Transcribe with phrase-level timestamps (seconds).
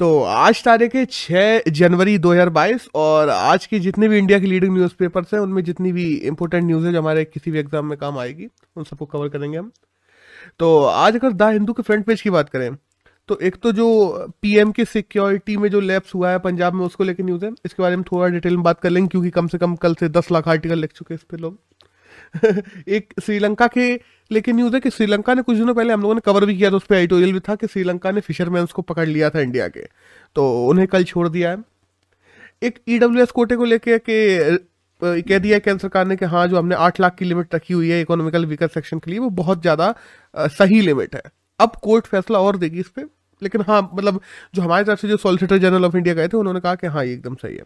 [0.00, 4.72] तो आज तारीख है छः जनवरी 2022 और आज की जितने भी इंडिया के लीडिंग
[4.74, 8.18] न्यूज़पेपर्स हैं, उनमें जितनी भी इंपॉर्टेंट न्यूज़ है जो हमारे किसी भी एग्ज़ाम में काम
[8.18, 9.70] आएगी, उन सबको कवर करेंगे हम।
[10.58, 12.74] तो आज अगर द हिंदू के फ्रंट पेज की बात करें
[13.28, 13.88] तो एक तो जो
[14.42, 17.82] पीएम के सिक्योरिटी में जो लैप्स हुआ है पंजाब में, उसको लेकर न्यूज़ है। इसके
[17.82, 20.30] बारे में थोड़ा डिटेल में बात कर लेंगे, क्योंकि कम से कम कल से दस
[20.32, 21.58] लाख आर्टिकल लिख चुके हैं इस पर लोग।
[22.88, 23.94] एक श्रीलंका के,
[24.30, 26.70] लेकिन न्यूज़ है कि श्रीलंका ने कुछ दिनों पहले हम लोगों ने कवर भी किया
[26.70, 29.68] था, उस पर एडिटोरियल भी था कि श्रीलंका ने फिशरमैन को पकड़ लिया था इंडिया
[29.68, 29.86] के।
[30.36, 31.58] तो उन्हें कल छोड़ दिया है।
[32.62, 34.58] एक ई डब्ल्यू एस कोटे को लेके कि
[35.02, 37.74] कह दिया है केंद्र सरकार ने कि हाँ जो हमने आठ लाख की लिमिट रखी
[37.74, 39.94] हुई है इकोनॉमिकल वीकर सेक्शन के लिए, वो बहुत ज़्यादा
[40.34, 41.22] सही लिमिट है।
[41.60, 43.08] अब कोर्ट फैसला और देगी इस पर
[43.42, 44.20] लेकिन हाँ मतलब
[44.54, 47.04] जो हमारी तरफ़ से जो सॉलिसिटर जनरल ऑफ़ इंडिया गए थे, उन्होंने कहा कि हाँ
[47.04, 47.64] ये एकदम सही है।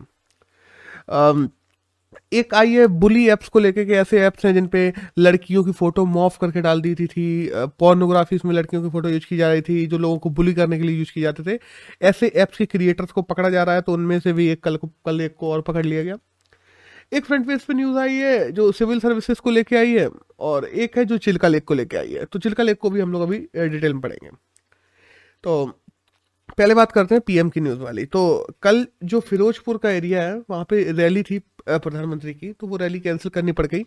[2.32, 5.72] एक आई है बुली ऐप्स को लेके के ऐसे ऐप्स हैं जिन पे लड़कियों की
[5.72, 7.50] फ़ोटो मॉफ करके डाल दी थी थी
[7.80, 10.78] पॉर्नोग्राफी में लड़कियों की फ़ोटो यूज़ की जा रही थी, जो लोगों को बुली करने
[10.78, 11.58] के लिए यूज़ किए जाते थे।
[12.02, 14.76] ऐसे ऐप्स के क्रिएटर्स को पकड़ा जा रहा है तो उनमें से भी एक कल
[14.76, 16.16] को, कल एक को और पकड़ लिया गया।
[17.12, 20.08] एक फ्रंट पेज पे न्यूज़ आई है, जो सिविल सर्विसेज़ को लेके आई है,
[20.40, 23.00] और एक है जो चिल्का लेक को लेके आई है। तो चिल्का लेक को भी
[23.00, 24.30] हम लोग अभी डिटेल में पढ़ेंगे।
[25.44, 25.80] तो
[26.58, 28.22] पहले बात करते हैं पीएम की न्यूज़ वाली। तो
[28.62, 33.00] कल जो फिरोजपुर का एरिया है, वहाँ पे रैली थी प्रधानमंत्री की तो वो रैली
[33.00, 33.82] कैंसिल करनी पड़ गई,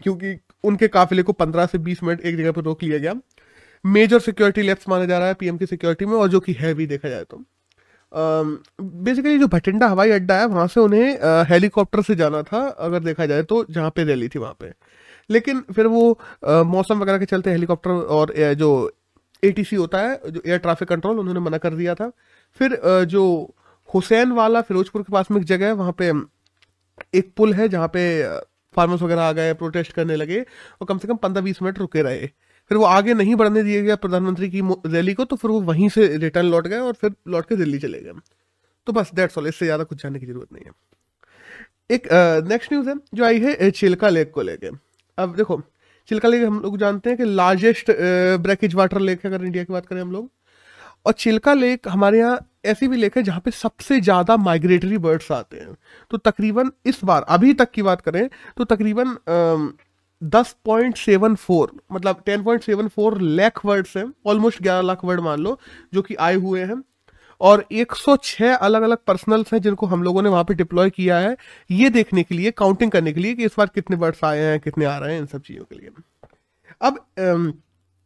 [0.00, 3.14] क्योंकि उनके काफिले को 15 से 20 मिनट एक जगह पर रोक लिया गया।
[3.84, 6.72] मेजर सिक्योरिटी लेफ़्ट माना जा रहा है पीएम की सिक्योरिटी में, और जो कि है
[6.74, 7.44] भी देखा जाए तो।
[8.12, 13.26] बेसिकली जो भटिंडा हवाई अड्डा है, वहाँ से उन्हें हेलीकॉप्टर से जाना था, अगर देखा
[13.26, 14.72] जाए तो जहाँ पे रैली थी वहाँ पे।
[15.30, 18.70] लेकिन फिर वो मौसम वगैरह के चलते हेलीकॉप्टर और जो
[19.42, 22.10] एटीसी होता है, जो एयर ट्रैफ़िक कंट्रोल उन्होंने मना कर दिया था।
[22.60, 23.24] फिर जो
[23.88, 26.12] हुसैन वाला फिरोजपुर के पास में एक जगह है, वहाँ पे
[27.14, 28.02] एक पुल है जहाँ पे
[28.74, 32.02] फार्मर्स वगैरह आ गए प्रोटेस्ट करने लगे और कम से कम पंद्रह बीस मिनट रुके
[32.02, 32.26] रहे।
[32.70, 35.88] फिर वो आगे नहीं बढ़ने दिए गया प्रधानमंत्री की रैली को तो फिर वो वहीं
[35.88, 38.12] से रिटर्न लौट गए और फिर लौट के दिल्ली चले गए।
[38.86, 40.72] तो बस डेट्स ऑल इससे ज़्यादा कुछ जानने की ज़रूरत नहीं है।
[41.90, 42.08] एक
[42.48, 44.70] नेक्स्ट न्यूज़ है, जो आई है चिल्का लेक को लेके।
[45.18, 45.56] अब देखो
[46.08, 47.90] चिल्का लेक हम लोग जानते हैं कि लार्जेस्ट
[48.40, 50.30] ब्रैकेज वाटर लेक है, अगर इंडिया की बात करें हम लोग।
[51.06, 55.30] और चिल्का लेक हमारे यहाँ ऐसी भी लेक है जहाँ पे सबसे ज़्यादा माइग्रेटरी बर्ड्स
[55.32, 55.74] आते हैं।
[56.10, 59.16] तो तकरीबन इस बार, अभी तक की बात करें तो तकरीबन
[60.22, 65.04] दस पॉइंट सेवन फोर मतलब ten point seven four lakh words हैं ऑलमोस्ट ग्यारह लाख
[65.04, 65.58] वर्ड मान लो,
[65.92, 66.82] जो कि आए हुए हैं।
[67.40, 71.36] और 106 अलग अलग पर्सनल्स हैं जिनको हम लोगों ने वहाँ पे डिप्लॉय किया है,
[71.70, 74.58] ये देखने के लिए काउंटिंग करने के लिए कि इस बार कितने बर्ड्स आए हैं,
[74.60, 75.90] कितने आ रहे हैं इन सब चीज़ों के लिए।
[76.80, 76.98] अब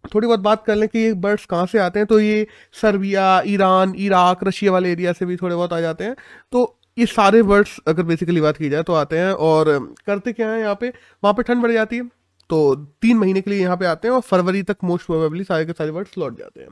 [0.05, 3.43] थोड़ी बहुत बात कर लें कि ये बर्ड्स कहाँ से आते हैं तो ये सर्बिया,
[3.47, 6.15] ईरान, इराक, रशिया वाले एरिया से भी थोड़े बहुत आ जाते हैं।
[6.53, 9.69] तो ये सारे बर्ड्स अगर बेसिकली बात की जाए तो आते हैं और
[10.07, 10.89] करते क्या है यहाँ पे?
[11.23, 12.09] वहाँ पे ठंड बढ़ जाती है
[12.51, 15.65] तो तीन महीने के लिए यहाँ पे आते हैं और फरवरी तक मोस्ट प्रोबेबली सारे
[15.67, 16.69] के सारे बर्ड्स लौट जाते हैं।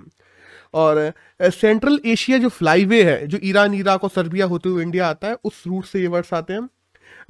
[0.74, 1.12] और
[1.42, 5.36] सेंट्रल एशिया जो फ्लाईवे है, जो ईरान इराक और सर्बिया होते हुए इंडिया आता है,
[5.44, 6.68] उस रूट से ये बर्ड्स आते हैं।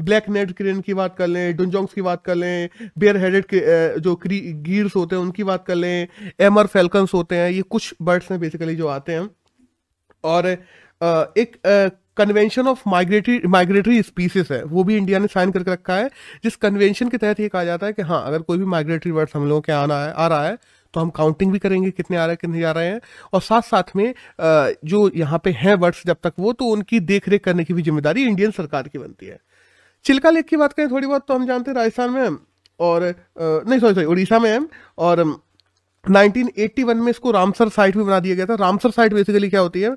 [0.01, 2.69] ब्लैक नेट क्रेन की बात कर लें डुंजोंग्स की बात कर लें
[2.99, 3.47] बेयर हेडेड
[4.01, 6.09] जो गीर्स होते हैं, उनकी बात कर लें
[6.41, 9.29] एमर फेल्कन्स होते हैं, ये कुछ बर्ड्स हैं बेसिकली जो आते हैं।
[10.25, 11.57] और एक
[12.17, 16.09] convention of migratory migratory species है, वो भी इंडिया ने साइन करके रखा है,
[16.45, 19.37] जिस कन्वेंशन के तहत ये कहा जाता है कि हाँ अगर कोई भी माइग्रेटरी बर्ड्स
[19.37, 20.59] हम लोगों के आना है, आ रहा है
[20.99, 23.01] तो हम काउंटिंग भी करेंगे कितने आ रहे हैं, कितने जा रहे हैं।
[23.33, 24.15] और साथ साथ में
[24.85, 27.83] जो यहाँ पे हैं वर्ड्स जब तक, वो तो उनकी देख रेख करने की भी
[27.83, 29.39] ज़िम्मेदारी इंडियन सरकार की बनती है।
[30.05, 32.37] चिल्का लेक की बात करें थोड़ी बहुत तो हम जानते हैं राजस्थान में,
[32.81, 33.03] और
[33.39, 34.67] नहीं सॉरी सॉरी उड़ीसा में
[34.99, 35.23] और
[36.05, 39.81] 1981 में इसको रामसर साइट भी बना दिया गया था। रामसर साइट बेसिकली क्या होती
[39.81, 39.91] है?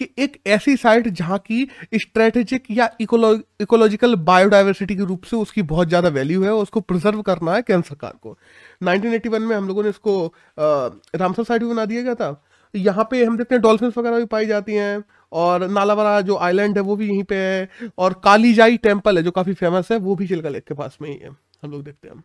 [0.00, 5.88] कि एक ऐसी साइट जहाँ की स्ट्रेटेजिक या इकोलॉजिकल बायोडाइवर्सिटी के रूप से उसकी बहुत
[5.88, 8.36] ज़्यादा वैल्यू है उसको प्रिजर्व करना है केंद्र सरकार को।
[8.82, 10.26] 1981 में हम लोगों ने इसको
[10.58, 12.42] रामसर साइट भी बना दिया गया था।
[12.74, 16.76] यहाँ पे हम देखते हैं डॉल्फिन वगैरह भी पाई जाती हैं और नालावारा जो आइलैंड
[16.78, 20.16] है वो भी यहीं पे है और कालीजाई टेंपल है जो काफ़ी फ़ेमस है, वो
[20.16, 21.30] भी चिल्का लेक के पास में ही है।
[21.62, 22.22] हम लोग देखते हैं।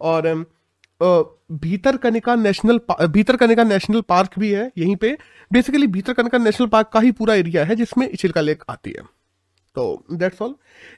[0.00, 0.44] और
[1.52, 5.16] भीतर कनिका नेशनल भीतर कनिका नेशनल पार्क भी है, यहीं पे।
[5.50, 9.04] बेसिकली भीतर कनिका नेशनल पार्क का ही पूरा एरिया है, जिसमें चिल्का लेक आती है।
[9.76, 10.54] तो दैट्स ऑल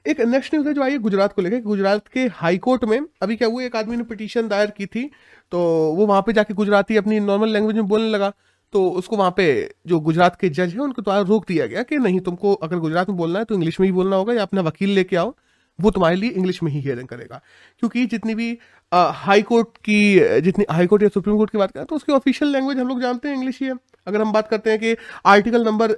[0.07, 3.01] एक नेक्स्ट न्यूज़ है जो आई है गुजरात को लेकर गुजरात के हाई कोर्ट में,
[3.23, 5.11] अभी क्या हुआ, एक आदमी ने पिटीशन दायर की थी
[5.53, 5.59] तो
[5.97, 8.33] वो वहाँ पे जाके गुजराती अपनी नॉर्मल लैंग्वेज में बोलने लगा।
[8.75, 11.99] तो उसको वहाँ पे जो गुजरात के जज है, उनके द्वारा रोक दिया गया कि
[11.99, 14.61] नहीं, तुमको अगर गुजरात में बोलना है तो इंग्लिश में ही बोलना होगा, या अपना
[14.63, 15.35] वकील लेके आओ।
[15.79, 17.41] वो तुम्हारे लिए इंग्लिश में ही हियरिंग करेगा।
[17.81, 18.59] क्योंकि जितनी भी
[18.93, 22.53] हाई कोर्ट की, जितनी हाई कोर्ट या सुप्रीम कोर्ट की बात करें तो उसकी ऑफिशियल
[22.53, 23.75] लैंग्वेज हम लोग जानते हैं इंग्लिश ही है।
[24.07, 25.93] अगर हम बात करते हैं कि article number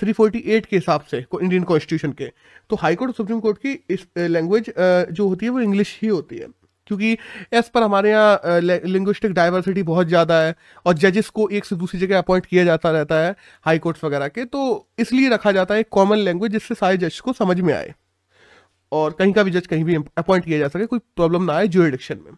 [0.00, 2.30] three forty eight के हिसाब से इंडियन कॉन्स्टिट्यूशन के
[2.70, 6.08] तो हाई कोर्ट और सुप्रीम कोर्ट की इस लैंग्वेज जो होती है वो इंग्लिश ही
[6.08, 6.46] होती है।
[6.86, 7.12] क्योंकि
[7.52, 10.54] एज पर हमारे यहाँ लिंग्विस्टिक डाइवर्सिटी बहुत ज़्यादा है
[10.86, 13.34] और जजेस को एक से दूसरी जगह अपॉइंट किया जाता रहता है
[13.66, 17.20] हाई कोर्ट्स वगैरह के तो इसलिए रखा जाता है एक कॉमन लैंग्वेज जिससे सारे जज
[17.20, 17.94] को समझ में आए।
[18.92, 21.68] और कहीं का भी जज कहीं भी अपॉइंट किया जा सके, कोई प्रॉब्लम ना आए
[21.68, 22.32] जुरिडिक्शन में।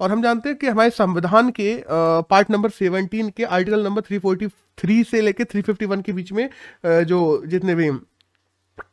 [0.00, 5.04] और हम जानते हैं कि हमारे संविधान के पार्ट नंबर 17 के आर्टिकल नंबर 343
[5.04, 6.48] से लेके 351 के बीच में
[6.84, 7.90] जो जितने भी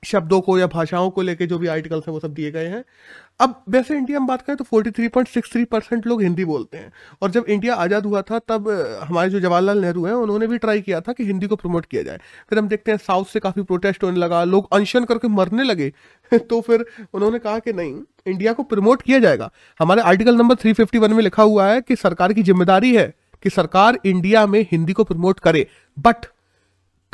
[0.05, 2.83] शब्दों को या भाषाओं को लेकर जो भी आर्टिकल्स हैं वो सब दिए गए हैं।
[3.39, 6.91] अब वैसे इंडिया में बात करें तो 43.63 परसेंट लोग हिंदी बोलते हैं।
[7.21, 8.69] और जब इंडिया आज़ाद हुआ था, तब
[9.03, 12.03] हमारे जो जवाहरलाल नेहरू हैं, उन्होंने भी ट्राई किया था कि हिंदी को प्रमोट किया
[12.03, 12.17] जाए।
[12.49, 15.93] फिर हम देखते हैं साउथ से काफ़ी प्रोटेस्ट होने लगा, लोग अनशन करके मरने लगे।
[16.37, 20.99] तो फिर उन्होंने कहा कि नहीं इंडिया को प्रमोट किया जाएगा। हमारे आर्टिकल नंबर थ्री
[20.99, 25.03] में लिखा हुआ है कि सरकार की ज़िम्मेदारी है कि सरकार इंडिया में हिंदी को
[25.03, 25.67] प्रमोट करे।
[25.99, 26.25] बट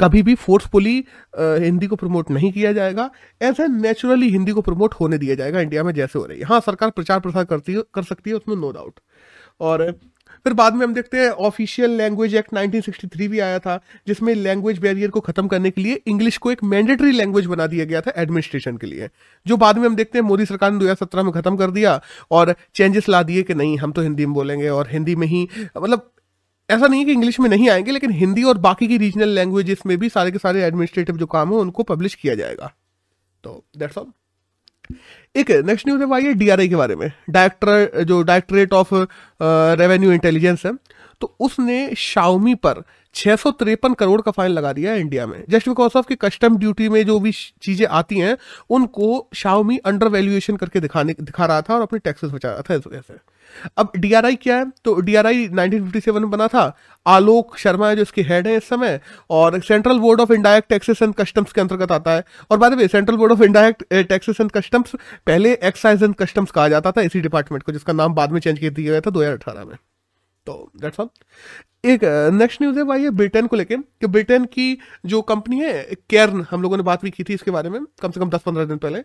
[0.01, 0.98] कभी भी फोर्सफुली
[1.39, 3.09] हिंदी को प्रमोट नहीं किया जाएगा।
[3.42, 6.59] ऐसे नेचुरली हिंदी को प्रमोट होने दिया जाएगा इंडिया में जैसे हो रही है। हाँ
[6.62, 9.00] सरकार प्रचार प्रसार करती है, कर सकती है, उसमें नो डाउट
[9.62, 9.92] और
[10.45, 14.80] फिर बाद में हम देखते हैं ऑफिशियल लैंग्वेज एक्ट 1963 भी आया था, जिसमें लैंग्वेज
[14.80, 18.13] बैरियर को खत्म करने के लिए इंग्लिश को एक मैंडेटरी लैंग्वेज बना दिया गया था
[18.18, 19.09] एडमिनिस्ट्रेशन के लिए।
[19.45, 21.71] जो बाद में हम देखते हैं, मोदी सरकार ने दो हज़ार सत्रह में खत्म कर
[21.71, 22.00] दिया
[22.31, 25.47] और चेंजेस ला दिए कि नहीं, हम तो हिंदी में बोलेंगे और हिंदी में ही
[25.77, 26.09] मतलब
[26.71, 29.81] ऐसा नहीं है कि इंग्लिश में नहीं आएँगे, लेकिन हिंदी और बाकी की रीजनल लैंग्वेजेस
[29.85, 32.73] में भी सारे के सारे एडमिनिस्ट्रेटिव जो काम है, उनको पब्लिश किया जाएगा।
[33.44, 34.12] तो दैट्स ऑल
[35.35, 38.94] एक नेक्स्ट न्यूज़ है भाई डीआरआई के बारे में। डायरेक्टर जो डायरेक्टरेट ऑफ़
[39.79, 40.73] रेवेन्यू इंटेलिजेंस है
[41.21, 42.83] तो उसने शाउमी पर
[43.15, 46.88] तिरपन करोड़ का फाइन लगा दिया है इंडिया में। जस्ट बिकॉज़ ऑफ़ कि कस्टम ड्यूटी
[46.89, 48.38] में जो भी चीज़ें आती हैं,
[48.69, 52.73] उनको शाउमी अंडर वैल्यूएशन करके दिखाने, दिखा रहा था और अपने टैक्सेस बचा रहा था
[52.73, 53.13] इस वजह से।
[53.77, 54.65] अब डीआरआई क्या है?
[54.86, 56.63] तो डीआरआई 1957 में बना था।
[57.06, 59.00] आलोक शर्मा है जो इसके हेड है इस समय,
[59.30, 62.88] और central board of indirect taxes and customs के अंतर्गत आता है। और बाद में
[62.88, 64.95] central board of indirect taxes and customs
[65.27, 68.59] पहले एक्साइज एंड कस्टम्स कहा जाता था इसी डिपार्टमेंट को, जिसका नाम बाद में चेंज
[68.59, 69.75] कर दिया गया था दो हज़ार अठारह में।
[70.48, 71.10] तो दैट्स ऑल
[71.86, 72.04] एक
[72.34, 76.62] नेक्स्ट न्यूज़ है, भाई ब्रिटेन को लेके, कि ब्रिटेन की जो कंपनी है केर्न हम
[76.62, 78.78] लोगों ने बात भी की थी इसके बारे में, कम से कम दस पंद्रह दिन
[78.78, 79.00] पहले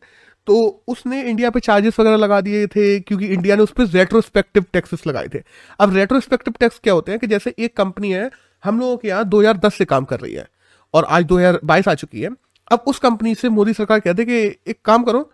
[0.47, 4.65] तो उसने इंडिया पे चार्जेस वगैरह लगा दिए थे, क्योंकि इंडिया ने उस पर रेट्रोस्पेक्टिव
[4.73, 5.43] टैक्सेस लगाए थे।
[5.81, 8.31] अब रेट्रोस्पेक्टिव टैक्स क्या होते हैं, कि जैसे एक कंपनी है,
[8.65, 10.47] हम लोगों के यहाँ दो हज़ार दस से काम कर रही है,
[10.95, 12.31] और आज दो हज़ार बाईस आ चुकी है।
[12.71, 15.31] अब उस कंपनी से मोदी सरकार कहते कि एक काम करो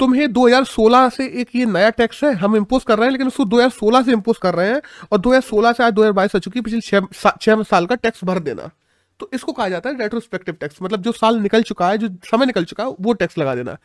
[0.00, 3.44] तुम्हें 2016 से एक ये नया टैक्स है, हम इम्पोज कर रहे हैं, लेकिन उसको
[3.44, 4.80] 2016 से इम्पोज कर रहे हैं,
[5.12, 6.80] और 2016 से आज 2022 आ चुकी है, पिछले
[7.40, 8.70] छह साल का टैक्स भर देना।
[9.20, 12.46] तो इसको कहा जाता है रेट्रोस्पेक्टिव टैक्स मतलब जो साल निकल चुका है, जो समय
[12.46, 13.76] निकल चुका है, वो टैक्स लगा देना।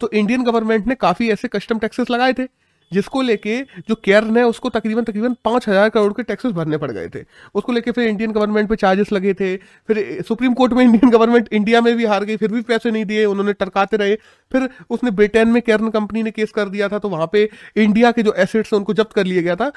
[0.00, 2.46] तो इंडियन गवर्नमेंट ने काफ़ी ऐसे कस्टम टैक्सेस लगाए थे।
[2.92, 6.90] जिसको लेके जो केयरन है, उसको तकरीबन तकरीबन पाँच हज़ार करोड़ के टैक्सेस भरने पड़
[6.90, 7.24] गए थे।
[7.54, 11.48] उसको लेके फिर इंडियन गवर्नमेंट पे चार्जेस लगे थे, फिर सुप्रीम कोर्ट में इंडियन गवर्नमेंट
[11.52, 14.16] इंडिया में भी हार गई, फिर भी पैसे नहीं दिए, उन्होंने टरकाते रहे।
[14.52, 18.10] फिर उसने ब्रिटेन में केयरन कंपनी ने केस कर दिया था तो वहाँ पे इंडिया
[18.12, 19.72] के जो एसेट्स हैं, उनको जब्त कर लिया गया था।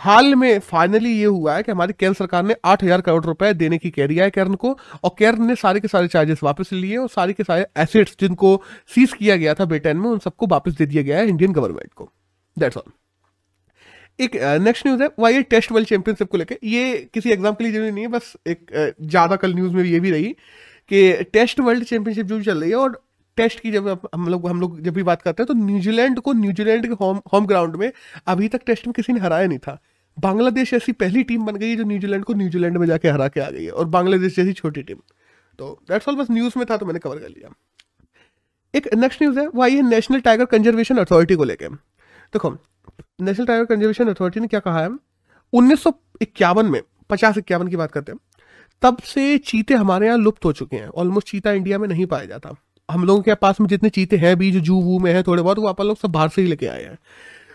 [0.00, 3.52] हाल में फाइनली ये हुआ है कि हमारी केंद्र सरकार ने आठ हज़ार करोड़ रुपए
[3.54, 6.72] देने की कह दिया है केरन को, और केरन ने सारे के सारे चार्जेस वापस
[6.72, 8.56] लिए और सारे के सारे एसेट्स जिनको
[8.90, 11.92] सीज किया गया था ब्रिटेन में, उन सबको वापस दे दिया गया है इंडियन गवर्नमेंट
[11.94, 12.10] को।
[12.56, 12.90] दैट्स ऑल
[14.18, 17.64] एक नेक्स्ट न्यूज़ है वही ये टेस्ट वर्ल्ड चैंपियनशिप को लेकर ये किसी एग्ज़ाम के
[17.64, 20.32] लिए ज़रूरी नहीं है, बस एक ज़्यादा कल न्यूज़ में ये भी रही
[20.90, 23.00] कि टेस्ट वर्ल्ड चैंपियनशिप जो चल रही है और
[23.38, 26.32] टेस्ट की जब हम लोग हम लोग जब भी बात करते हैं तो न्यूजीलैंड को,
[26.32, 27.90] न्यूजीलैंड के होम होम ग्राउंड में
[28.26, 29.78] अभी तक टेस्ट में किसी ने हराया नहीं था।
[30.16, 33.40] बांग्लादेश ऐसी पहली टीम बन गई है जो न्यूजीलैंड को न्यूजीलैंड में जाके हरा के
[33.40, 34.98] आ गई है और बांग्लादेश जैसी छोटी टीम
[35.58, 37.54] तो दैट्स ऑल बस न्यूज़ में था तो मैंने कवर कर लिया।
[38.74, 41.76] एक नेक्स्ट न्यूज़ है वो आई नेशनल टाइगर कंजर्वेशन अथॉरिटी को लेकर
[42.32, 42.56] देखो
[43.20, 44.88] नेशनल टाइगर कंजर्वेशन अथॉरिटी ने क्या कहा है?
[45.52, 48.18] उन्नीस सौ इक्यावन में, पचास इक्यावन की बात करते हैं,
[48.82, 52.24] तब से चीते हमारे यहाँ लुप्त हो चुके हैं। ऑलमोस्ट चीता इंडिया में नहीं पाया
[52.24, 52.54] जाता।
[52.88, 55.42] हम लोगों के पास में जितने चीते हैं भी जो जू वू में है थोड़े
[55.42, 56.98] बहुत, वो अपन लोग सब बाहर से ही लेके आए हैं।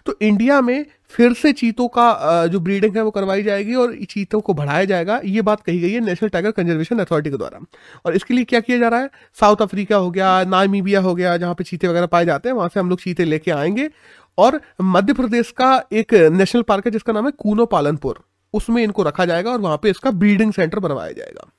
[0.06, 4.40] तो इंडिया में फिर से चीतों का जो ब्रीडिंग है वो करवाई जाएगी और चीतों
[4.42, 7.60] को बढ़ाया जाएगा। ये बात कही गई है नेशनल टाइगर कंजर्वेशन अथॉरिटी के द्वारा।
[8.06, 9.10] और इसके लिए क्या किया जा रहा है?
[9.40, 12.70] साउथ अफ्रीका हो गया नामीबिया हो गया, जहाँ पे चीते वगैरह पाए जाते हैं, वहाँ
[12.70, 13.90] से हम लोग चीते लेके आएँगे।
[14.38, 19.03] और मध्य प्रदेश का एक नेशनल पार्क है, जिसका नाम है कूनो पालनपुर उसमें इनको
[19.03, 21.51] रखा जाएगा और वहाँ पे इसका ब्रीडिंग सेंटर बनवाया जाएगा।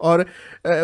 [0.00, 0.24] और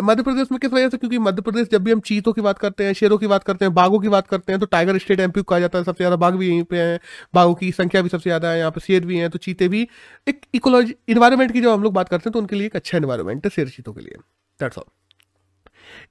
[0.03, 0.97] मध्य प्रदेश में किस वजह से?
[0.97, 3.65] क्योंकि मध्य प्रदेश, जब भी हम चीतों की बात करते हैं, शेरों की बात करते
[3.65, 6.15] हैं, बाघों की बात करते हैं तो टाइगर स्टेट एमपी कहा जाता है, सबसे ज़्यादा
[6.15, 6.99] बाघ भी यहीं पे हैं,
[7.33, 9.87] बाघों की संख्या भी सबसे ज़्यादा है, यहाँ पे शेर भी हैं तो चीते भी।
[10.27, 12.97] एक इकोलॉजी इन्वायरमेंट की जब हम लोग बात करते हैं तो उनके लिए एक अच्छा
[12.97, 14.17] इन्वायरमेंट है, शेर चीतों के लिए।
[14.59, 14.85] दैट्स ऑल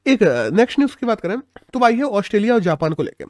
[0.07, 0.23] एक
[0.55, 1.39] नेक्स्ट न्यूज़ की बात करें
[1.73, 3.27] तो है ऑस्ट्रेलिया और जापान को लेकर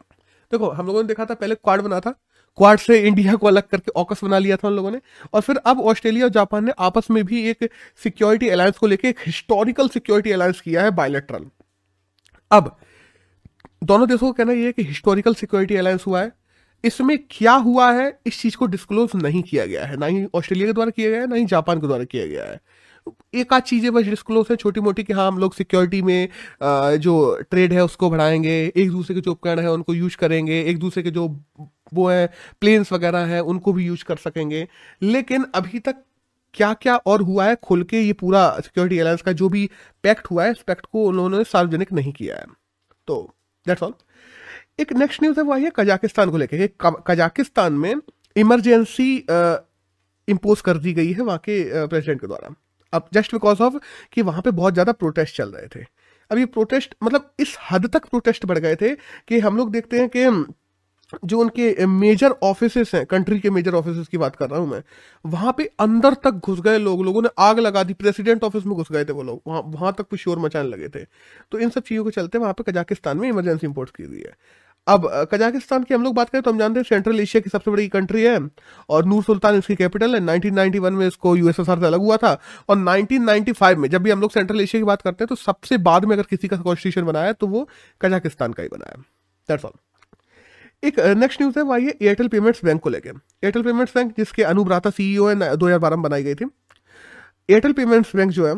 [0.53, 2.11] देखो, हम लोगों ने देखा था, पहले क्वाड बना था।
[2.59, 5.01] क्वाड से इंडिया को अलग करके ऑकस बना लिया था उन लोगों ने।
[5.35, 7.69] और फिर अब ऑस्ट्रेलिया और जापान ने आपस में भी एक
[8.03, 11.47] सिक्योरिटी अलायंस को लेकर एक हिस्टोरिकल सिक्योरिटी अलायंस किया है बायोलेट्रल
[12.51, 12.77] अब,
[13.85, 16.33] दोनों देशों का कहना यह है कि हिस्टोरिकल सिक्योरिटी अलायंस हुआ है।
[16.85, 20.67] इसमें क्या हुआ है, इस चीज़ को डिस्क्लोज नहीं किया गया है। ना ही ऑस्ट्रेलिया
[20.67, 22.61] के द्वारा किया गया है, ना ही जापान के द्वारा किया गया है।
[23.07, 26.29] एक आध चीज़ें बस डिस्क्लोज है छोटी मोटी कि हाँ हम लोग सिक्योरिटी में
[26.99, 27.15] जो
[27.51, 31.03] ट्रेड है उसको बढ़ाएँगे, एक दूसरे के जो उपकरण है उनको यूज़ करेंगे, एक दूसरे
[31.03, 31.29] के जो
[31.95, 32.27] वो है
[32.61, 34.67] प्लेन्स वगैरह हैं, उनको भी यूज़ कर सकेंगे।
[35.03, 36.03] लेकिन अभी तक
[36.55, 39.69] क्या क्या और हुआ है खुल के ये पूरा सिक्योरिटी अलायंस का जो भी
[40.05, 42.47] पैक्ट हुआ है, इस पैक्ट को उन्होंने सार्वजनिक नहीं किया है।
[43.09, 43.23] तो
[43.67, 43.95] दैट्स ऑल
[44.81, 46.69] एक नेक्स्ट न्यूज़ है वो आई है कजाकिस्तान को लेकर
[47.07, 47.95] कजाकिस्तान में
[48.37, 49.15] इमरजेंसी
[50.29, 52.55] इम्पोज कर दी गई है वहाँ के प्रेसिडेंट के द्वारा।
[52.95, 53.79] अब जस्ट बिकॉज़ ऑफ़
[54.13, 55.85] कि वहाँ पे बहुत ज़्यादा प्रोटेस्ट चल रहे थे।
[56.31, 58.95] अब ये प्रोटेस्ट मतलब इस हद तक प्रोटेस्ट बढ़ गए थे
[59.29, 60.53] कि हम लोग देखते हैं कि
[61.25, 64.83] जो उनके मेजर ऑफ़िस हैं कंट्री के मेजर ऑफ़िस की बात कर रहा हूँ मैं,
[65.25, 68.75] वहाँ पे अंदर तक घुस गए लोग, लोगों ने आग लगा दी प्रेसिडेंट ऑफ़िस में
[68.77, 71.05] घुस गए थे वो लोग, वहाँ वहाँ तक कुछ शोर मचाने लगे थे।
[71.53, 74.35] तो इन सब चीज़ों के चलते वहाँ पे कजाकिस्तान में इमरजेंसी इम्पोर्ट की हुई है।
[74.87, 77.71] अब कजाकिस्तान की हम लोग बात करें तो हम जानते हैं सेंट्रल एशिया की सबसे
[77.71, 78.39] बड़ी कंट्री है।
[78.89, 82.33] और नूर सुल्तान इसकी कैपिटल है। 1991 में इसको यूएसएसआर से अलग हुआ था।
[82.69, 85.79] और 1995 में जब भी हम लोग सेंट्रल एशिया की बात करते हैं तो सबसे
[85.89, 87.69] बाद में अगर किसी का कॉन्स्टिट्यूशन बनाया तो वो
[88.01, 89.03] कजाकिस्तान का ही बनाया
[89.49, 89.73] दैट्स ऑल
[90.83, 93.11] एक नेक्स्ट न्यूज़ है वह ये एयरटेल पेमेंट्स बैंक को लेकर
[93.45, 96.45] एयरटेल पेमेंट्स बैंक जिसके अनुब्राता सीईओ है दो हज़ार बारह में बनाई गई थी।
[97.49, 98.55] एयरटेल पेमेंट्स बैंक जो है,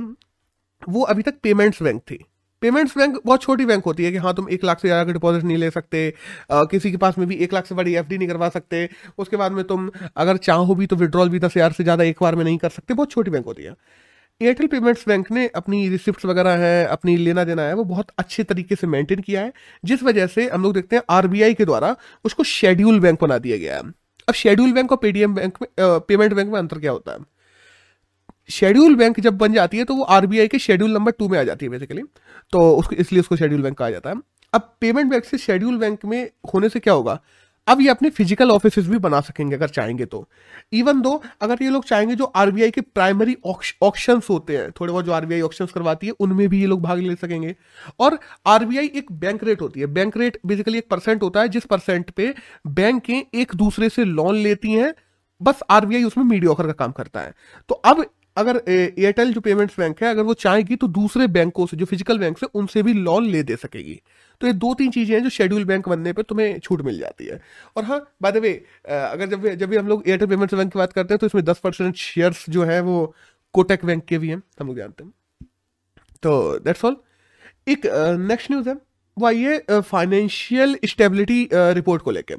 [0.82, 2.24] वो अभी तक पेमेंट्स बैंक थी।
[2.62, 5.12] पेमेंट्स बैंक बहुत छोटी बैंक होती है कि हाँ तुम एक लाख से ज़्यादा का
[5.12, 6.12] डिपॉजिट नहीं ले सकते
[6.50, 9.36] आ, किसी के पास में भी एक लाख से बड़ी एफडी नहीं करवा सकते उसके
[9.36, 12.34] बाद में तुम अगर चाहो भी तो विड्रॉल भी दस हज़ार से ज़्यादा एक बार
[12.34, 13.74] में नहीं कर सकते बहुत छोटी बैंक होती है।
[14.40, 18.44] एयरटेल पेमेंट्स बैंक ने अपनी रिसिप्ट वगैरह है अपनी लेना देना है वो बहुत अच्छे
[18.44, 19.52] तरीके से मेंटेन किया है
[19.84, 21.94] जिस वजह से हम लोग देखते हैं आरबीआई के द्वारा
[22.24, 23.82] उसको शेड्यूल बैंक बना दिया गया है।
[24.28, 27.18] अब शेड्यूल बैंक और पेटीएम बैंक में पेमेंट बैंक में अंतर क्या होता है?
[28.48, 31.42] शेड्यूल बैंक जब बन जाती है तो वो आरबीआई के शेड्यूल नंबर टू में आ
[31.44, 32.02] जाती है बेसिकली
[32.52, 34.16] तो उसको, इसलिए उसको शेड्यूल बैंक कहा जाता है।
[34.52, 37.20] अब पेमेंट बैंक से शेड्यूल बैंक में होने से क्या होगा?
[37.66, 40.28] अब ये अपने फ़िज़िकल ऑफ़िस भी बना सकेंगे अगर चाहेंगे तो।
[40.72, 45.04] इवन दो अगर ये लोग चाहेंगे जो आरबीआई के प्राइमरी ऑप्शन होते हैं, थोड़े बहुत
[45.04, 47.54] जो आरबीआई ऑप्शन करवाती है, उनमें भी ये लोग भाग ले सकेंगे।
[48.00, 51.64] और आरबीआई एक बैंक रेट होती है। बैंक रेट बेसिकली एक परसेंट होता है, जिस
[51.64, 52.32] परसेंट पे
[52.68, 54.92] बैंकें एक दूसरे से लोन लेती हैं,
[55.40, 57.34] बस आरबीआई उसमें मीडियोकर का काम करता है।
[57.68, 58.04] तो अब
[58.36, 62.18] अगर एयरटेल जो पेमेंट्स बैंक है, अगर वो चाहेगी तो दूसरे बैंकों से, जो फ़िज़िकल
[62.18, 64.00] बैंक से उनसे भी लोन ले दे सकेगी।
[64.40, 67.26] तो ये दो तीन चीज़ें हैं जो शेड्यूल बैंक बनने पे तुम्हें छूट मिल जाती
[67.26, 67.40] है।
[67.76, 68.52] और हाँ बाय द वे
[68.86, 71.44] अगर जब जब भी हम लोग एयरटेल पेमेंट्स बैंक की बात करते हैं तो इसमें
[71.44, 73.14] दस परसेंट शेयर्स जो है, वो
[73.54, 75.12] कोटेक बैंक के भी हैं, हम लोग जानते हैं।
[76.22, 76.96] तो दैट्स ऑल
[77.68, 77.86] एक
[78.20, 78.76] नेक्स्ट न्यूज़ है।
[79.16, 82.36] आइए फाइनेंशियल स्टेबिलिटी रिपोर्ट को लेकर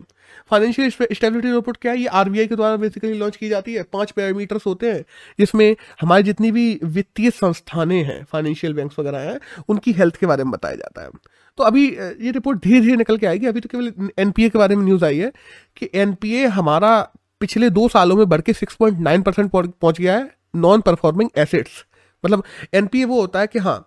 [0.52, 2.00] फाइनेंशियल स्टेबिलिटी रिपोर्ट क्या है?
[2.00, 5.04] ये आरबीआई के द्वारा बेसिकली लॉन्च की जाती है। पाँच पैरामीटर्स होते हैं,
[5.40, 10.44] जिसमें हमारी जितनी भी वित्तीय संस्थानें हैं फाइनेंशियल बैंक्स वगैरह हैं, उनकी हेल्थ के बारे
[10.44, 11.10] में बताया जाता है।
[11.58, 14.76] तो अभी ये रिपोर्ट धीरे धीरे निकल के आएगी। अभी तो केवल एनपीए के बारे
[14.76, 15.32] में न्यूज़ आई है
[15.78, 17.00] कि एनपीए हमारा
[17.42, 21.30] पिछले दो सालों में बढ़ के सिक्स पॉइंट नाइन परसेंट पहुँच गया है नॉन परफॉर्मिंग
[21.38, 21.84] एसेट्स
[22.24, 22.44] मतलब
[22.74, 23.84] एनपीए वो होता है कि हाँ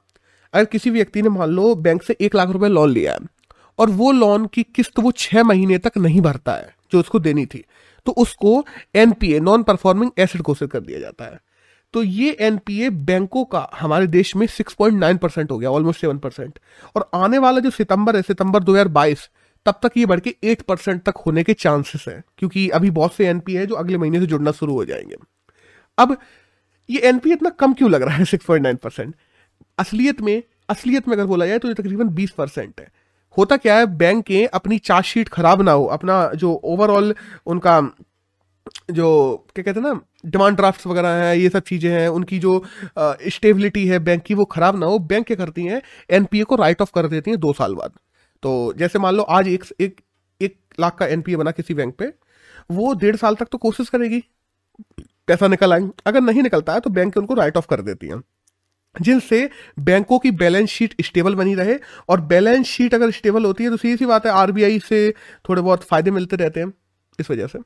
[0.54, 3.18] अगर किसी व्यक्ति ने मान लो बैंक से एक लाख रुपए लोन लिया है,
[3.78, 7.46] और वो लोन की किस्त वो छह महीने तक नहीं भरता है, जो उसको देनी
[7.46, 7.64] थी
[8.06, 8.64] तो उसको
[8.94, 11.38] एनपीए नॉन परफॉर्मिंग एसेट घोषित कर दिया जाता है।
[11.94, 16.58] तो ये एनपीए बैंकों का हमारे देश में 6.9 परसेंट हो गया ऑलमोस्ट सेवन परसेंट
[16.96, 19.28] और आने वाला जो सितंबर है, सितंबर 2022
[19.66, 23.14] तब तक ये बढ़ के एट परसेंट तक होने के चांसेस हैं, क्योंकि अभी बहुत
[23.14, 25.16] से एनपीए है जो अगले महीने से जुड़ना शुरू हो जाएँगे।
[25.98, 26.16] अब
[26.88, 29.14] ये एनपीए इतना कम क्यों लग रहा है सिक्स पॉइंट नाइन परसेंट
[29.80, 32.90] असलियत में असलियत में अगर बोला जाए तो ये तकरीबन बीस परसेंट है।
[33.36, 37.14] होता क्या है, बैंक अपनी चार्जशीट खराब ना हो, अपना जो ओवरऑल
[37.46, 37.80] उनका
[38.90, 42.62] जो, क्या कहते हैं ना डिमांड ड्राफ्ट वगैरह हैं, ये सब चीज़ें हैं, उनकी जो
[42.98, 46.82] स्टेबिलिटी है बैंक की वो खराब ना हो, बैंक क्या करती हैं एनपीए को राइट
[46.82, 47.92] ऑफ़ कर देती हैं दो साल बाद।
[48.42, 50.00] तो जैसे मान लो आज एक एक
[50.40, 52.12] एक लाख का एनपीए बना किसी बैंक पे,
[52.70, 54.22] वो डेढ़ साल तक तो कोशिश करेगी,
[55.28, 58.22] पैसा निकल आए, अगर नहीं निकलता है तो बैंक उनको राइट ऑफ़ कर देती हैं।
[58.96, 61.76] जिनसे बैंकों की बैलेंस शीट स्टेबल बनी रहे।
[62.08, 65.10] और बैलेंस शीट अगर स्टेबल होती है तो सीधी सी बात है, आरबीआई से
[65.48, 66.72] थोड़े बहुत फ़ायदे मिलते रहते हैं
[67.18, 67.58] इस वजह से।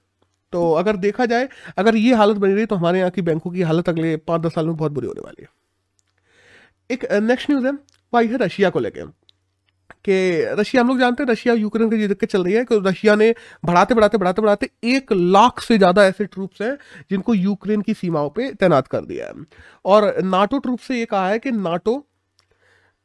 [0.52, 3.62] तो अगर देखा जाए, अगर ये हालत बनी रही तो हमारे यहाँ की बैंकों की
[3.62, 5.48] हालत अगले पाँच दस साल में बहुत बुरी होने वाली है।
[6.90, 7.72] एक नेक्स्ट न्यूज़ है
[8.12, 9.12] वह है रशिया को लेकर
[10.04, 13.14] कि रशिया, हम लोग जानते हैं रशिया यूक्रेन की दिक्कत चल रही है, कि रशिया
[13.14, 13.34] ने
[13.64, 16.76] बढ़ाते बढ़ाते बढ़ाते बढ़ाते एक लाख से ज़्यादा ऐसे ट्रूप्स हैं
[17.10, 19.44] जिनको यूक्रेन की सीमाओं पे तैनात कर दिया है।
[19.84, 22.04] और नाटो ट्रूप से ये कहा है कि नाटो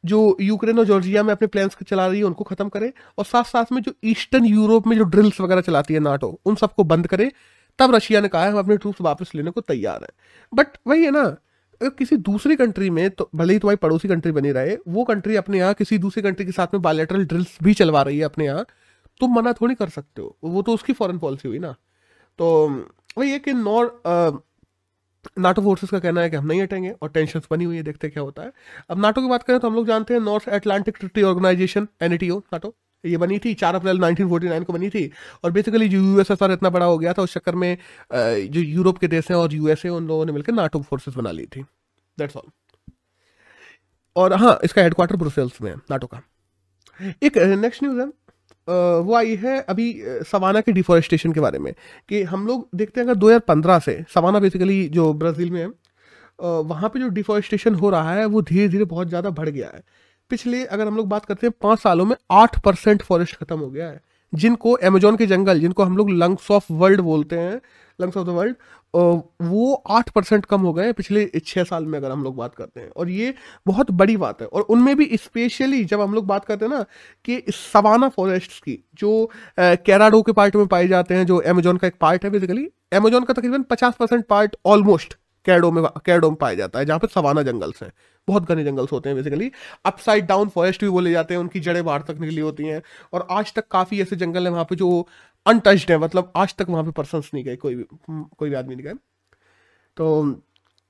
[0.04, 3.44] जो यूक्रेन और जॉर्जिया में अपने प्लान्स चला रही है, उनको खत्म करे और साथ
[3.44, 7.06] साथ में जो ईस्टर्न यूरोप में जो ड्रिल्स वगैरह चलाती है नाटो उन सबको बंद
[7.06, 7.30] करे।
[7.78, 10.12] तब रशिया ने कहा है, हम अपने ट्रूप्स वापस लेने को तैयार हैं।
[10.52, 11.24] बट वही है ना
[11.80, 15.36] अगर किसी दूसरी कंट्री में तो भले ही तुम्हारी पड़ोसी कंट्री बनी रहे, वो कंट्री
[15.36, 18.44] अपने यहाँ किसी दूसरी कंट्री के साथ में बायोलेटरल ड्रिल्स भी चलवा रही है अपने
[18.44, 18.66] यहाँ,
[19.20, 21.74] तुम मना थोड़ी कर सकते हो। वो तो उसकी फॉरन पॉलिसी हुई ना।
[22.38, 22.68] तो
[23.18, 24.42] वही है कि नॉर
[25.38, 28.08] नाटो फोर्सेस का कहना है कि हम नहीं हटेंगे और टेंशन बनी हुई है, देखते
[28.08, 28.52] क्या होता है।
[28.90, 32.38] अब नाटो की बात करें तो हम लोग जानते हैं North Atlantic treaty organization NATO
[32.52, 35.10] NATO ये बनी थी, चार अप्रैल 1949 को बनी थी।
[35.44, 37.76] और बेसिकली जो यूएसएसआर इतना बड़ा हो गया था, उस चक्कर में
[38.12, 41.46] जो यूरोप के देश हैं और यूएसए उन लोगों ने मिलकर नाटो फोर्सेस बना ली
[41.46, 41.62] थी।
[42.18, 42.50] दैट्स ऑल
[44.16, 46.22] और हाँ इसका हेडक्वार्टर ब्रुसेल्स में है नाटो का।
[47.22, 48.06] एक नेक्स्ट न्यूज़ है।
[48.68, 49.92] वो आई है अभी
[50.30, 51.72] सवाना के डिफोरेस्टेशन के बारे में,
[52.08, 55.68] कि हम लोग देखते हैं अगर 2015 से सवाना बेसिकली जो ब्राज़ील में है
[56.38, 59.82] वहाँ पे जो डिफोरेस्टेशन हो रहा है, वो धीरे धीरे बहुत ज़्यादा बढ़ गया है।
[60.30, 63.70] पिछले अगर हम लोग बात करते हैं, पाँच सालों में आठ परसेंट फॉरेस्ट खत्म हो
[63.70, 64.00] गया है।
[64.32, 67.60] जिनको अमेजोन के जंगल, जिनको हम लोग लंग्स ऑफ़ वर्ल्ड बोलते हैं
[67.98, 68.56] लंग्स ऑफ़ द वर्ल्ड
[69.42, 72.54] वो आठ परसेंट कम हो गए हैं पिछले छः साल में अगर हम लोग बात
[72.54, 73.34] करते हैं। और ये
[73.66, 76.84] बहुत बड़ी बात है। और उनमें भी स्पेशली जब हम लोग बात करते हैं ना,
[77.24, 81.86] कि सवाना फॉरेस्ट की, जो कैराडो के पार्ट में पाए जाते हैं, जो अमेजोन का
[81.86, 86.36] एक पार्ट है बेसिकली अमेजोन का तकरीबन पचास परसेंट पार्ट ऑलमोस्ट कैडो में कैडो में
[86.36, 87.92] पाया जाता है, जहाँ पे सवाना जंगल्स हैं।
[88.28, 89.50] बहुत घने जंगल्स होते हैं बेसिकली
[89.84, 92.82] अपसाइड डाउन फॉरेस्ट भी बोले जाते हैं, उनकी जड़ें बाहर तक निकली होती हैं।
[93.12, 95.06] और आज तक काफ़ी ऐसे जंगल हैं, वहाँ पे जो
[95.46, 98.74] अनटच्ड है मतलब आज तक वहाँ पे पर्सनस नहीं गए, कोई भी कोई भी आदमी
[98.74, 98.94] नहीं गए।
[99.96, 100.42] तो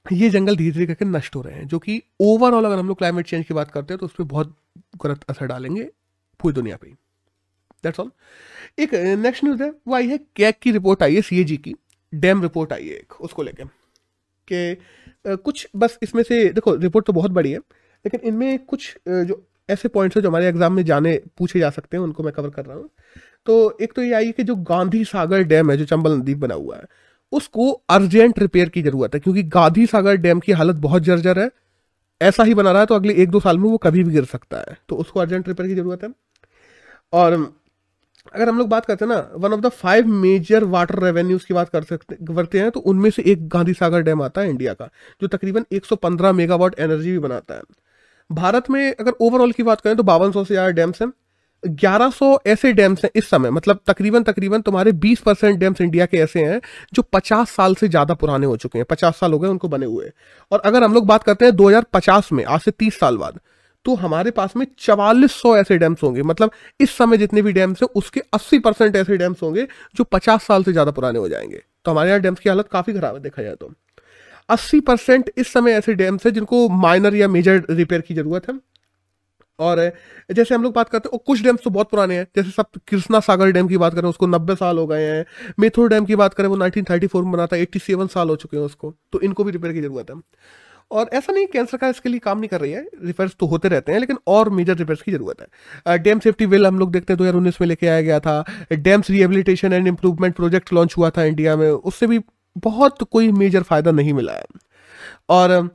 [0.07, 2.99] ये जंगल धीरे धीरे करके नष्ट हो रहे हैं, जो कि ओवरऑल अगर हम लोग
[2.99, 4.57] क्लाइमेट चेंज की बात करते हैं तो उस पर बहुत
[5.05, 5.89] गलत असर डालेंगे
[6.41, 6.93] पूरी दुनिया पे
[7.85, 8.11] दैट्स ऑल
[8.79, 11.75] एक नेक्स्ट न्यूज़ है, वो आई है कैक की रिपोर्ट आई है सीएजी की,
[12.13, 13.65] डैम रिपोर्ट आई है एक, उसको लेके।
[14.53, 19.43] कि कुछ, बस इसमें से, देखो, रिपोर्ट तो बहुत बड़ी है, लेकिन इनमें कुछ जो
[19.69, 22.51] ऐसे पॉइंट्स हैं जो हमारे एग्ज़ाम में जाने, पूछे जा सकते हैं, उनको मैं कवर
[22.51, 22.89] कर रहा हूँ।
[23.47, 26.55] तो एक तो ये आई कि जो गांधी सागर डैम है, जो चंबल नदी बना
[26.55, 26.85] हुआ है,
[27.33, 31.51] उसको अर्जेंट रिपेयर की ज़रूरत है, क्योंकि गांधी सागर डैम की हालत बहुत जर्जर है।
[32.21, 34.25] ऐसा ही बना रहा है तो अगले एक दो साल में वो कभी भी गिर
[34.27, 36.11] सकता है। तो उसको अर्जेंट रिपेयर की ज़रूरत है।
[37.13, 37.37] और
[38.27, 41.55] अगर हम लोग बात करते हैं ना one of the five major water revenues की
[41.55, 44.75] बात कर सकते, करते हैं तो उनमें से एक गांधी सागर डैम आता है इंडिया
[44.75, 44.89] का,
[45.23, 47.61] जो तकरीबन 115 मेगावाट एनर्जी भी बनाता है।
[48.31, 51.13] भारत में अगर ओवरऑल की बात करें तो बावन सौ ज़्यादा डैम्स हैं
[51.63, 56.19] 1100 ऐसे डैम्स हैं इस समय मतलब तकरीबन तकरीबन तुम्हारे 20 परसेंट डैम्स इंडिया के
[56.19, 56.61] ऐसे हैं,
[56.95, 59.87] जो 50 साल से ज़्यादा पुराने हो चुके हैं 50 साल हो गए उनको बने
[59.87, 60.11] हुए।
[60.53, 63.41] और अगर हम लोग बात करते हैं 2050 में, आज से 30 साल बाद
[63.91, 66.51] तो हमारे पास में चवालीस सौ ऐसे डैम्स होंगे। मतलब
[66.81, 70.65] इस समय जितने भी डैम्स हैं, उसके 80 परसेंट ऐसे डैम्स होंगे, जो 50 साल
[70.65, 73.43] से ज़्यादा पुराने हो जाएँगे। तो हमारे यहाँ डैम्स की हालत काफ़ी खराब है, देखा
[73.43, 73.73] जाए तो।
[74.49, 78.61] अस्सी परसेंट इस समय ऐसे डैम्स हैं, जिनको माइनर या मेजर रिपेयर की ज़रूरत है।
[79.59, 79.93] और
[80.33, 83.21] जैसे हम लोग बात करते हैं कुछ डैम्स तो बहुत पुराने हैं, जैसे सब कृष्णा
[83.21, 85.25] सागर डैम की बात करें, उसको नब्बे साल हो गए हैं।
[85.59, 88.65] मेथुर डैम की बात करें, वो 1934 में बना था 87 साल हो चुके हैं
[88.65, 90.17] उसको। तो इनको भी रिपेयर की ज़रूरत है।
[90.91, 93.69] और ऐसा नहीं केंद्र सरकार इसके लिए काम नहीं कर रही है रिपेयर्स तो होते
[93.69, 97.13] रहते हैं, लेकिन और मेजर रिपेयर्स की ज़रूरत है। डैम सेफ्टी बिल हम लोग देखते
[97.13, 100.95] हैं, दो हज़ार उन्नीस में लेके आया गया था। Dams rehabilitation and improvement project launch
[100.97, 102.21] हुआ था इंडिया में, उससे भी
[102.57, 104.45] बहुत कोई मेजर फ़ायदा नहीं मिला है।
[105.31, 105.69] और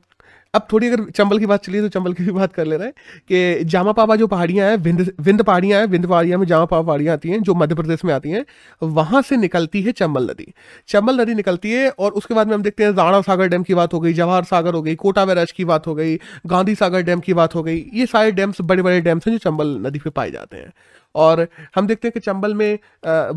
[0.56, 2.88] अब थोड़ी अगर चंबल की बात चलिए तो चंबल की भी बात कर ले रहे
[2.88, 2.94] हैं
[3.30, 6.84] कि जामा पावा जो पहाड़ियाँ हैं विंद विंद पहाड़ियाँ हैं विंद पहाड़ियाँ में जामा पावा
[6.84, 8.46] पहाड़ियाँ आती हैं, जो मध्य प्रदेश में आती हैं,
[8.82, 10.48] वहाँ से निकलती है चंबल नदी।
[10.88, 13.74] चंबल नदी निकलती है और उसके बाद में हम देखते हैं राणा सागर डैम की
[13.74, 16.16] बात हो गई, जवाहर सागर हो गई, कोटा बैराज की बात हो गई,
[16.48, 19.40] गांधी सागर डैम की बात हो गई, ये सारे डैम्स बड़े बड़े डैम्स हैं जो
[19.40, 20.74] चंबल नदी पर पाए जाते हैं।
[21.16, 22.78] और हम देखते हैं कि चंबल में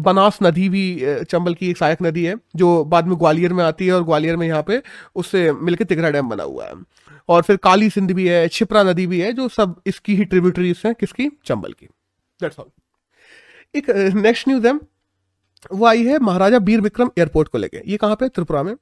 [0.03, 0.85] बनास नदी भी
[1.25, 4.37] चंबल की एक सहायक नदी है, जो बाद में ग्वालियर में आती है और ग्वालियर
[4.37, 4.81] में यहाँ पे
[5.17, 6.75] उससे मिलकर तिगरा डैम बना हुआ है।
[7.29, 10.83] और फिर काली सिंध भी है छिपरा नदी भी है, जो सब इसकी ही ट्रिब्यूटरीज
[10.87, 11.29] हैं, किसकी?
[11.45, 11.87] चंबल की।
[12.41, 12.71] दैट्स ऑल
[13.75, 14.73] एक नेक्स्ट न्यूज़ है।
[15.73, 18.75] वो आई है महाराजा बीर विक्रम एयरपोर्ट को लेके। ये कहाँ पे त्रिपुरा में।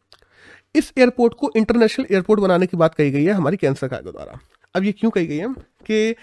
[0.74, 4.12] इस एयरपोर्ट को इंटरनेशनल एयरपोर्ट बनाने की बात कही गई है हमारी कैंसर सरकार के
[4.12, 4.38] द्वारा।
[4.74, 5.48] अब ये क्यों कही गई है?
[5.90, 6.14] कि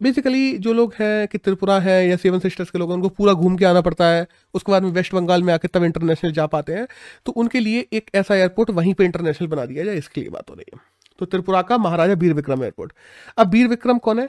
[0.00, 3.56] बेसिकली जो लोग हैं कि त्रिपुरा है या सेवन सिस्टर्स के लोग उनको पूरा घूम
[3.56, 6.74] के आना पड़ता है। उसके बाद में वेस्ट बंगाल में आके तब इंटरनेशनल जा पाते
[6.74, 6.86] हैं।
[7.26, 10.50] तो उनके लिए एक ऐसा एयरपोर्ट वहीं पे इंटरनेशनल बना दिया जाए, इसके लिए बात
[10.50, 10.80] हो रही है।
[11.18, 12.92] तो त्रिपुरा का महाराजा बीर विक्रम एयरपोर्ट।
[13.38, 14.28] अब बीर विक्रम कौन है?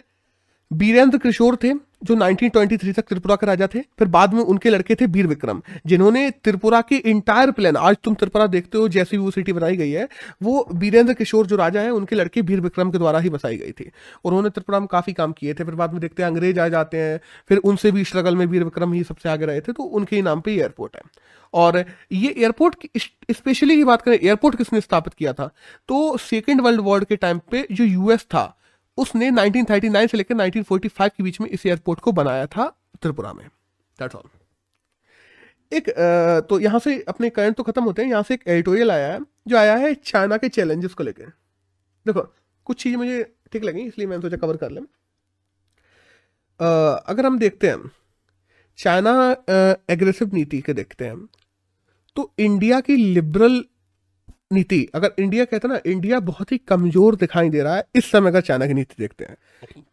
[0.71, 4.95] बीरेंद्र किशोर थे, जो 1923 तक त्रिपुरा के राजा थे। फिर बाद में उनके लड़के
[4.95, 9.32] थे बीर विक्रम, जिन्होंने त्रिपुरा की इंटायर प्लान आज तुम त्रिपुरा देखते हो, जैसी वो
[9.32, 10.08] सिटी बनाई गई है,
[10.43, 13.71] वो बीरेंद्र किशोर जो राजा है, उनके लड़के बीर विक्रम के द्वारा ही बसाई गई
[13.71, 13.91] थी।
[14.25, 16.67] और उन्होंने त्रिपुरा में काफ़ी काम किए थे। फिर बाद में देखते हैं, अंग्रेज़ आ
[16.67, 19.84] जाते हैं, फिर उनसे भी स्ट्रगल में बीर विक्रम ही सबसे आगे रहे थे तो
[19.84, 21.01] उनके ही नाम पर एयरपोर्ट है।
[21.53, 22.88] और ये एयरपोर्ट
[23.32, 25.49] स्पेशली की बात करें एयरपोर्ट किसने स्थापित किया था?
[25.88, 28.57] तो सेकेंड वर्ल्ड वॉर के टाइम पे जो यूएस था
[28.98, 32.68] उसने 1939 से लेकर 1945 के बीच में इस एयरपोर्ट को बनाया था
[33.02, 33.46] त्रिपुरा में।
[34.00, 34.30] दैट्स ऑल
[35.72, 35.90] एक
[36.50, 39.20] तो यहाँ से अपने करंट तो खत्म होते हैं। यहाँ से एक एडिटोरियल आया है,
[39.48, 41.26] जो आया है चाइना के चैलेंजेस को लेकर।
[42.06, 42.22] देखो,
[42.68, 44.82] कुछ चीज़ मुझे ठीक लगी, इसलिए मैंने सोचा कवर कर लें।
[46.60, 47.92] अगर हम देखते हैं,
[48.80, 49.12] चाइना
[49.90, 51.18] एग्रेसिव नीति के देखते हैं
[52.16, 53.64] तो इंडिया की लिबरल
[54.52, 58.12] नीति। अगर इंडिया कहते हैं ना इंडिया बहुत ही कमज़ोर दिखाई दे रहा है, इस
[58.12, 59.36] समय अगर चाइना की नीति देखते हैं।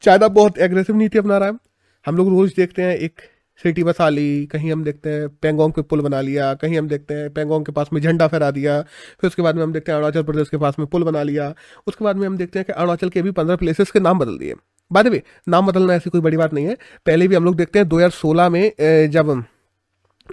[0.02, 1.58] चाइना बहुत एग्रेसिव नीति अपना रहा है।
[2.04, 3.20] हम लोग रोज देखते हैं एक
[3.60, 7.14] सिटी बसा ली कहीं हम देखते हैं पेंगोंग पे पुल बना लिया, कहीं हम देखते
[7.14, 8.80] हैं पेंगोंग के पास में झंडा फहरा दिया,
[9.20, 11.54] फिर उसके बाद में हम देखते हैं अरुणाचल प्रदेश के पास में पुल बना लिया,
[11.86, 14.38] उसके बाद में हम देखते हैं कि अरुणाचल के भी पंद्रह प्लेसेस के नाम बदल
[14.38, 14.54] दिए।
[14.90, 17.78] बाद में नाम बदलना ऐसी कोई बड़ी बात नहीं है। पहले भी हम लोग देखते
[17.78, 19.44] हैं दो हज़ार सोलह में जब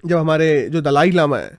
[0.06, 1.58] जब हमारे जो दलाई लामा है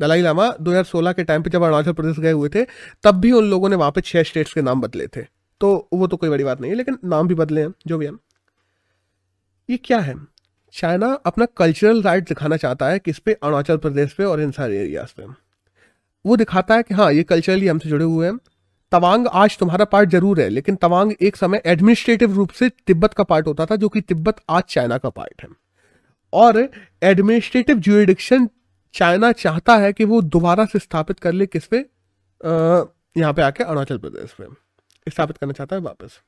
[0.00, 2.64] दलाई लामा 2016 के टाइम पे जब अरुणाचल प्रदेश गए हुए थे,
[3.02, 5.22] तब भी उन लोगों ने वहाँ पे छह स्टेट्स के नाम बदले थे।
[5.60, 8.06] तो वो तो कोई बड़ी बात नहीं है, लेकिन नाम भी बदले हैं, जो भी
[8.06, 8.12] है।
[9.70, 10.14] ये क्या है?
[10.72, 13.32] चाइना अपना कल्चरल राइट दिखाना चाहता है किस पे?
[13.32, 15.22] अरुणाचल प्रदेश पे और इन सारे एरियाज़ पे।
[16.26, 18.38] वो दिखाता है कि हाँ ये कल्चरली हमसे जुड़े हुए हैं।
[18.92, 23.24] तवांग आज तुम्हारा पार्ट ज़रूर है, लेकिन तवांग एक समय एडमिनिस्ट्रेटिव रूप से तिब्बत का
[23.24, 25.48] पार्ट होता था, जो कि तिब्बत आज चाइना का पार्ट है।
[26.32, 26.68] और
[27.02, 28.48] एडमिनिस्ट्रेटिव जुडिक्शन
[28.94, 31.76] चाइना चाहता है कि वो दोबारा से स्थापित कर ले किस पे?
[33.16, 34.44] यहाँ पे आके अरुणाचल प्रदेश पे।
[35.06, 36.20] स्थापित करना चाहता है वापस।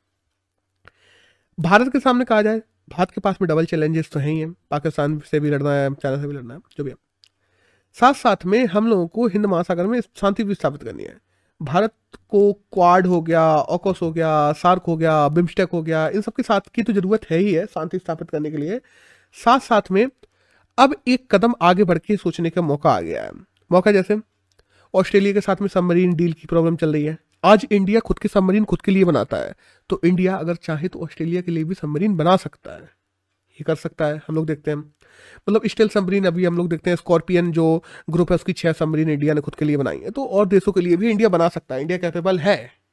[1.59, 4.53] भारत के सामने कहा जाए, भारत के पास में डबल चैलेंजेस तो हैं ही हैं।
[4.71, 6.97] पाकिस्तान से भी लड़ना है, चाइना से भी लड़ना है, जो भी है।
[7.97, 11.17] साथ साथ में हम लोगों को हिंद महासागर में शांति भी स्थापित करनी है।
[11.61, 11.93] भारत
[12.31, 16.43] को क्वाड हो गया ऑकोस हो गया, सार्क हो गया, बिम्स्टेक हो गया, इन सबके
[16.43, 18.81] साथ की तो ज़रूरत है ही है शांति स्थापित करने के लिए।
[19.37, 20.07] साथ साथ में
[20.79, 23.31] अब एक कदम आगे बढ़ के सोचने का मौका आ गया है।
[23.73, 24.19] मौका जैसे,
[24.95, 28.29] ऑस्ट्रेलिया के साथ में सबमरीन डील की प्रॉब्लम चल रही है। आज इंडिया खुद के
[28.29, 29.55] सबमरीन खुद के लिए बनाता है।
[29.89, 32.83] तो इंडिया अगर चाहे तो ऑस्ट्रेलिया के लिए भी सबमरीन बना सकता है।
[33.53, 34.79] ये कर सकता है, हम लोग देखते हैं।
[35.49, 39.11] मतलब स्टेल सबमरीन अभी हम लोग देखते हैं, स्कॉर्पियन जो ग्रुप है, उसकी छह सबमरीन
[39.11, 41.49] इंडिया ने खुद के लिए बनाई है। तो और देशों के लिए भी इंडिया बना
[41.49, 42.84] सकता है। इंडिया कैपेबल है।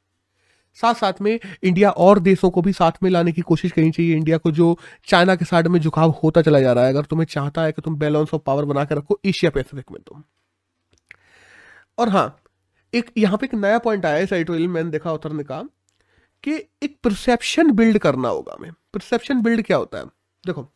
[0.78, 4.16] साथ साथ में इंडिया और देशों को भी साथ में लाने की कोशिश करनी चाहिए।
[4.16, 7.26] इंडिया को जो चाइना के साइड में झुकाव होता चला जा रहा है, अगर तुम्हें
[7.26, 10.24] चाहता है कि तुम बैलेंस ऑफ़ पावर बना के रखो एशिया पैसिफिक में तुम।
[11.98, 12.38] और हाँ
[12.94, 15.62] एक यहाँ पे एक नया पॉइंट आया है एडिटोरियल मैंने देखा उतरने का,
[16.44, 16.52] कि
[16.84, 20.06] एक परसेप्शन बिल्ड करना होगा हमें। परसेप्शन बिल्ड क्या होता है?
[20.44, 20.68] देखो,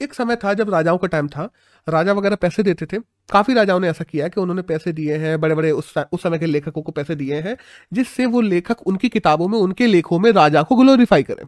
[0.00, 1.48] एक समय था जब राजाओं का टाइम था,
[1.86, 2.98] राजा वगैरह पैसे देते थे
[3.32, 6.38] काफ़ी राजाओं ने ऐसा किया कि उन्होंने पैसे दिए हैं बड़े बड़े उस उस समय
[6.38, 7.56] के लेखकों को पैसे दिए हैं,
[7.92, 11.44] जिससे वो लेखक उनकी किताबों में, उनके लेखों में राजा को ग्लोरीफाई करें।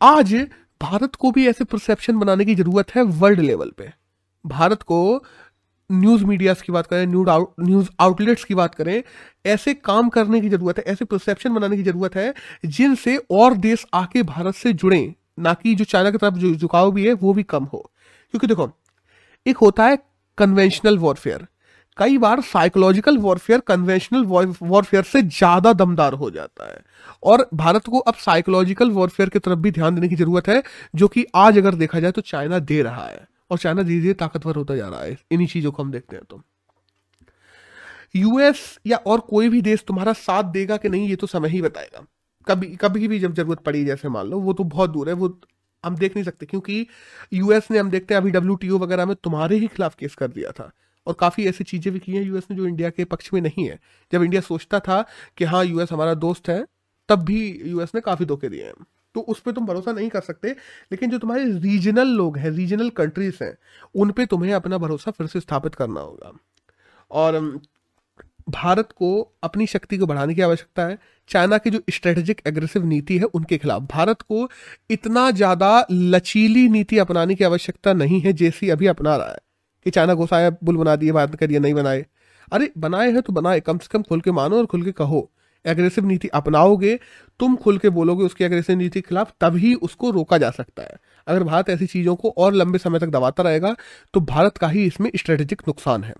[0.00, 0.34] आज
[0.82, 3.92] भारत को भी ऐसे परसेप्शन बनाने की ज़रूरत है वर्ल्ड लेवल पे।
[4.46, 5.24] भारत को
[5.92, 9.02] न्यूज़ मीडियाज की बात करें न्यूज़ आउट न्यूज़ आउटलेट्स की बात करें,
[9.46, 12.34] ऐसे काम करने की ज़रूरत है, ऐसे परसेप्शन बनाने की ज़रूरत है,
[12.66, 16.92] जिनसे और देश आके भारत से जुड़े, ना कि जो चाइना की तरफ़ जो झुकाव
[16.92, 17.90] भी है, वो भी कम हो।
[18.30, 18.70] क्योंकि देखो,
[19.46, 20.09] एक होता है
[20.40, 21.46] कन्वेंशनल वॉरफेयर
[21.98, 26.78] कई बार साइकोलॉजिकल वॉरफेयर कन्वेंशनल वॉरफेयर से ज़्यादा दमदार हो जाता है।
[27.22, 30.62] और भारत को अब साइकोलॉजिकल वॉरफेयर की तरफ़ भी ध्यान देने की ज़रूरत है,
[30.94, 34.14] जो कि आज अगर देखा जाए तो चाइना दे रहा है। और चाइना धीरे धीरे
[34.14, 36.42] ताकतवर होता जा रहा है। इन्हीं चीज़ों को हम देखते हैं तो।
[38.16, 41.62] यूएस या और कोई भी देश तुम्हारा साथ देगा कि नहीं, ये तो समय ही
[41.62, 42.04] बताएगा।
[42.46, 45.28] कभी कभी भी जब ज़रूरत पड़ी, जैसे मान लो, वो तो बहुत दूर है, वो
[45.84, 46.86] हम देख नहीं सकते, क्योंकि
[47.32, 50.50] यूएस ने, हम देखते हैं अभी डब्ल्यूटीओ वगैरह में तुम्हारे ही खिलाफ केस कर दिया
[50.50, 50.70] था।
[51.06, 53.68] और काफ़ी ऐसी चीज़ें भी की हैं यूएस ने जो इंडिया के पक्ष में नहीं
[53.68, 53.78] है।
[54.12, 55.04] जब इंडिया सोचता था
[55.36, 56.66] कि हाँ यूएस हमारा दोस्त है,
[57.08, 58.74] तब भी यूएस ने काफ़ी धोखे दिए हैं।
[59.14, 60.50] तो उस पर तुम भरोसा नहीं कर सकते,
[60.92, 63.56] लेकिन जो तुम्हारे रीजनल लोग हैं रीजनल कंट्रीज़ हैं,
[63.94, 66.32] उन पे तुम्हें अपना भरोसा फिर से स्थापित करना होगा।
[67.10, 67.60] और
[68.48, 70.98] भारत को अपनी शक्ति को बढ़ाने की आवश्यकता है
[71.30, 74.48] चाइना की जो स्ट्रेटेजिक एग्रेसिव नीति है, उनके खिलाफ। भारत को
[74.90, 79.38] इतना ज़्यादा लचीली नीति अपनाने की आवश्यकता नहीं है, जैसी अभी अपना रहा है,
[79.86, 82.04] कि चाइना घोसाया बुल बना दिए बात करिए, नहीं बनाए।
[82.52, 85.30] अरे, बनाए हैं तो बनाए, कम से कम खुल के मानो और खुल के कहो।
[85.64, 86.98] एग्रेसिव नीति अपनाओगे,
[87.40, 90.96] तुम खुल के बोलोगे उसकी एग्रेसिव नीति के खिलाफ, तभी उसको रोका जा सकता है।
[91.26, 93.74] अगर भारत ऐसी चीज़ों को और लंबे समय तक दबाता रहेगा
[94.14, 96.14] तो भारत का ही इसमें स्ट्रेटेजिक नुकसान है।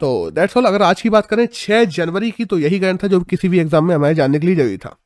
[0.00, 3.08] तो दैट्स ऑल अगर आज की बात करें, छह जनवरी की तो यही गैन था
[3.08, 4.96] जो किसी भी एग्ज़ाम में हमारे जानने के लिए ज़रूरी था।